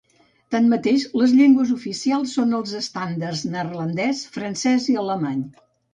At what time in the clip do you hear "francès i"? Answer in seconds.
4.39-4.97